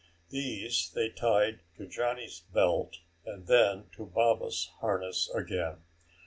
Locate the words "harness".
4.79-5.29